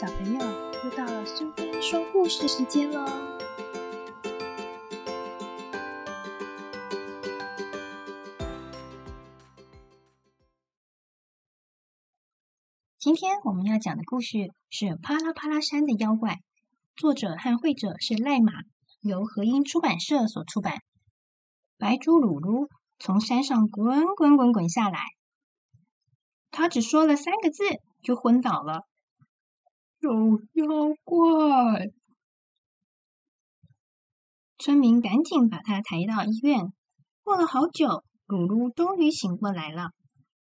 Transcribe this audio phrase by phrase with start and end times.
[0.00, 0.38] 小朋友，
[0.84, 3.04] 又到了苏菲说故事时间喽！
[13.00, 14.38] 今天我们要讲的故事
[14.70, 16.34] 是《啪啦啪啦山的妖怪》，
[16.94, 18.52] 作者和绘者是赖马，
[19.00, 20.78] 由和音出版社所出版。
[21.76, 22.68] 白猪鲁鲁
[23.00, 25.00] 从山上滚滚滚滚下来，
[26.52, 27.64] 他只说了三个字
[28.00, 28.82] 就昏倒了。
[30.00, 30.10] 有
[30.52, 30.66] 妖
[31.02, 31.88] 怪！
[34.56, 36.72] 村民赶紧把他抬到医院。
[37.24, 39.90] 过了好久，鲁鲁终于醒过来了。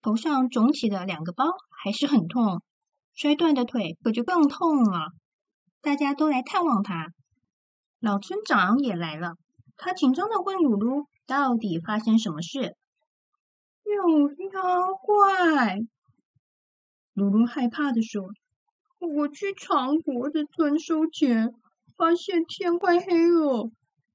[0.00, 1.44] 头上肿起的两个包
[1.82, 2.62] 还是很痛，
[3.12, 5.08] 摔断的腿可就更痛了。
[5.82, 7.08] 大家都来探望他，
[8.00, 9.34] 老村长也来了。
[9.76, 12.74] 他紧张的问鲁鲁：“到底发生什么事？”
[13.84, 15.80] 有妖怪！
[17.12, 18.32] 鲁鲁害怕的说。
[19.06, 21.54] 我去长脖子村收钱，
[21.96, 23.70] 发现天快黑了，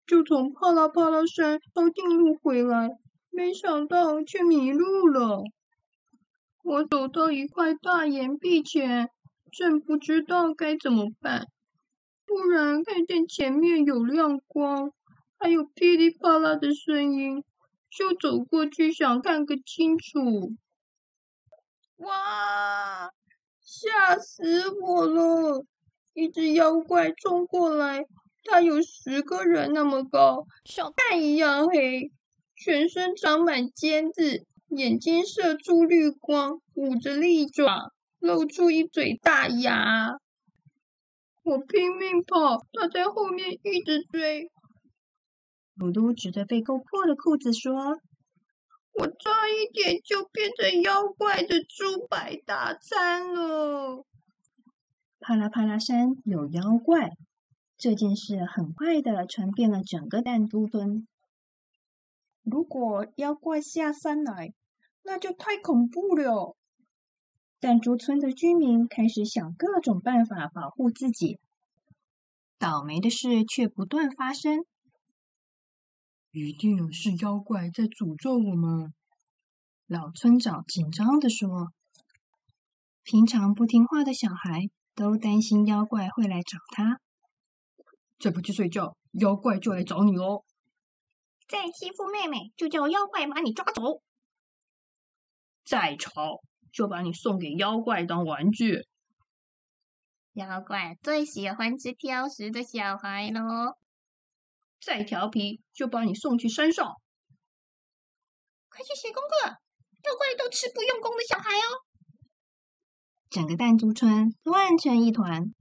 [0.05, 2.89] 就从帕拉帕拉山抄近路回来，
[3.29, 5.43] 没想到却迷路了。
[6.63, 9.09] 我走到一块大岩壁前，
[9.51, 11.47] 正不知道该怎么办，
[12.27, 14.91] 突然看见前面有亮光，
[15.37, 17.43] 还有噼里啪啦的声音，
[17.89, 20.53] 就走过去想看个清楚。
[21.97, 23.11] 哇！
[23.71, 25.63] 吓死我了！
[26.15, 28.03] 一只妖怪冲过来，
[28.43, 32.11] 它有十个人那么高，像蛋一样黑，
[32.55, 40.15] 全身长满尖刺，眼睛射出绿光，捂着利爪，露出一嘴大牙。
[41.43, 44.49] 我拼命跑，它在后面一直追。
[45.75, 47.99] 鲁鲁指着被勾破的裤子说。
[48.99, 54.05] 我差一点就变成妖怪的猪排大餐了！
[55.21, 57.11] 帕拉帕拉山有妖怪，
[57.77, 61.07] 这件事很快的传遍了整个弹珠村。
[62.43, 64.53] 如果妖怪下山来，
[65.03, 66.57] 那就太恐怖了。
[67.61, 71.39] 弹珠村的居民开始想各种办法保护自己，
[72.57, 74.65] 倒霉的事却不断发生。
[76.31, 78.93] 一定是妖怪在诅咒我们！
[79.87, 81.73] 老村长紧张的说
[83.01, 87.01] ：“平常不听话的小孩都担心妖怪会来找他。
[88.19, 90.43] 再不去睡觉，妖怪就来找你喽！
[91.47, 94.03] 再欺负妹妹，就叫妖怪把你抓走！
[95.65, 96.41] 再吵，
[96.71, 98.85] 就把你送给妖怪当玩具！
[100.33, 103.73] 妖怪最喜欢吃挑食的小孩喽！”
[104.81, 106.93] 再调皮，就把你送去山上。
[108.69, 109.49] 快去写功课！
[109.49, 111.83] 妖怪都吃不用功的小孩哦。
[113.29, 115.53] 整个弹珠村乱成一团。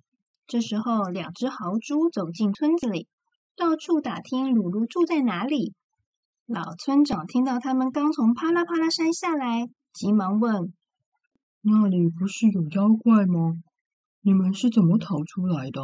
[0.47, 3.09] 这时候，两只豪猪走进村子里，
[3.57, 5.75] 到处打听鲁鲁住在哪里。
[6.47, 10.73] 老村长听到他们刚从啪啦啪啦山下来，急忙问
[11.61, 13.53] ：“那里不是有妖怪吗？
[14.21, 15.83] 你们是怎么逃出来的？”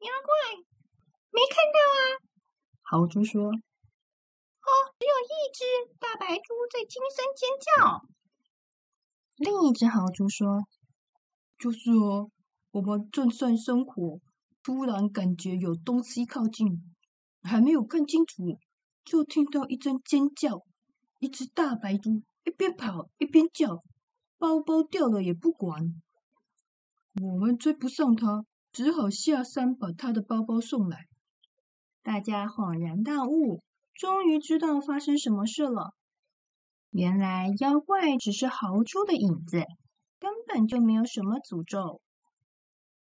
[0.00, 0.66] 妖怪。
[1.36, 2.00] 没看到啊！
[2.80, 5.64] 豪猪说：“哦，只有一只
[6.00, 8.08] 大白猪在惊声尖叫。”
[9.36, 10.62] 另一只豪猪说
[11.60, 12.30] ：“就是哦，
[12.70, 14.18] 我们正在生火，
[14.62, 16.82] 突然感觉有东西靠近，
[17.42, 18.58] 还没有看清楚，
[19.04, 20.62] 就听到一阵尖叫。
[21.18, 23.82] 一只大白猪一边跑一边叫，
[24.38, 25.82] 包包掉了也不管。
[27.20, 31.04] 我们追不上它，只好下山把它的包包送来。”
[32.06, 35.92] 大家恍然大悟，终于知道发生什么事了。
[36.90, 39.64] 原来妖怪只是豪猪的影子，
[40.20, 42.00] 根本就没有什么诅咒。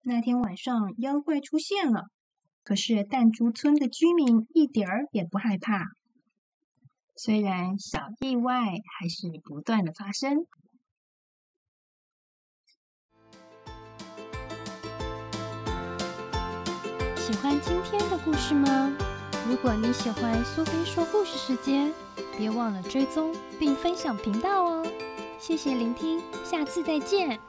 [0.03, 2.05] 那天晚上，妖怪出现了，
[2.63, 5.83] 可是弹珠村的居民一点儿也不害怕。
[7.17, 10.47] 虽然小意外还是不断的发生。
[17.33, 18.93] 喜欢今天的故事吗？
[19.49, 21.91] 如果你喜欢苏菲说故事时间，
[22.37, 24.85] 别忘了追踪并分享频道哦。
[25.39, 27.39] 谢谢聆听，下次再见。